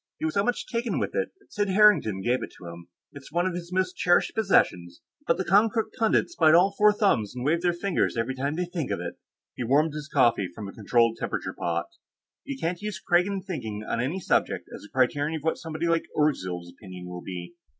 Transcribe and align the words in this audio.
He 0.17 0.25
was 0.25 0.33
so 0.33 0.43
much 0.43 0.65
taken 0.65 0.97
with 0.97 1.13
it 1.13 1.29
that 1.39 1.53
Sid 1.53 1.69
Harrington 1.69 2.21
gave 2.23 2.41
it 2.41 2.51
to 2.57 2.65
him. 2.65 2.87
It's 3.13 3.31
one 3.31 3.45
of 3.45 3.53
his 3.53 3.71
most 3.71 3.93
cherished 3.95 4.33
possessions, 4.33 4.99
but 5.27 5.37
the 5.37 5.45
Konkrook 5.45 5.93
pundits 5.99 6.35
bite 6.35 6.55
all 6.55 6.73
four 6.75 6.91
thumbs 6.91 7.35
and 7.35 7.45
wave 7.45 7.61
their 7.61 7.71
fingers 7.71 8.17
every 8.17 8.33
time 8.33 8.55
they 8.55 8.65
think 8.65 8.89
of 8.89 8.99
it." 8.99 9.19
He 9.53 9.63
warmed 9.63 9.93
his 9.93 10.09
coffee 10.11 10.49
from 10.55 10.67
a 10.67 10.71
controlled 10.73 11.17
temperature 11.19 11.53
pot. 11.53 11.85
"You 12.43 12.57
can't 12.59 12.81
use 12.81 12.99
Kragan 12.99 13.43
thinking 13.45 13.83
on 13.87 14.01
any 14.01 14.19
subject 14.19 14.67
as 14.75 14.83
a 14.83 14.89
criterion 14.89 15.35
of 15.35 15.43
what 15.43 15.59
somebody 15.59 15.85
like 15.85 16.05
Orgzild's 16.17 16.71
opinions 16.71 17.07
will 17.07 17.21
be." 17.21 17.53